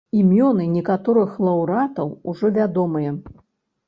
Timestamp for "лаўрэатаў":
1.47-2.09